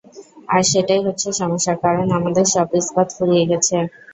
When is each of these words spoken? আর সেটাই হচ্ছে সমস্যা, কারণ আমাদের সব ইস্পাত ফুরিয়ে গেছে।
আর 0.49 0.61
সেটাই 0.71 1.01
হচ্ছে 1.07 1.27
সমস্যা, 1.41 1.73
কারণ 1.83 2.07
আমাদের 2.17 2.45
সব 2.53 2.67
ইস্পাত 2.79 3.07
ফুরিয়ে 3.15 3.49
গেছে। 3.51 3.75